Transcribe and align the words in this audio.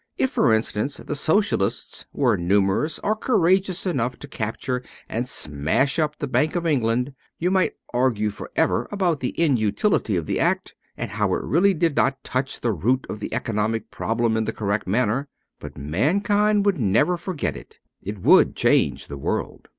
If, 0.17 0.31
for 0.31 0.51
instance, 0.51 0.97
the 0.97 1.13
Socialists 1.13 2.07
were 2.11 2.35
numerous 2.35 2.97
or 3.03 3.15
courageous 3.15 3.85
enough 3.85 4.17
to 4.17 4.27
capture 4.27 4.81
and 5.07 5.29
smash 5.29 5.99
up 5.99 6.17
the 6.17 6.25
Bank 6.25 6.55
of 6.55 6.65
England 6.65 7.13
you 7.37 7.51
might 7.51 7.75
argue 7.93 8.31
for 8.31 8.49
ever 8.55 8.87
about 8.91 9.19
the 9.19 9.39
inutility 9.39 10.15
of 10.17 10.25
the 10.25 10.39
act, 10.39 10.73
and 10.97 11.11
how 11.11 11.31
it 11.35 11.43
really 11.43 11.75
did 11.75 11.95
not 11.95 12.23
touch 12.23 12.61
the 12.61 12.73
root 12.73 13.05
of 13.09 13.19
the 13.19 13.31
economic 13.31 13.91
problem 13.91 14.35
in 14.37 14.45
the 14.45 14.53
correct 14.53 14.87
manner. 14.87 15.27
But 15.59 15.77
mankind 15.77 16.65
would 16.65 16.79
never 16.79 17.15
forget 17.15 17.55
it. 17.55 17.77
It 18.01 18.17
would 18.23 18.55
change 18.55 19.05
the 19.05 19.19
world. 19.19 19.69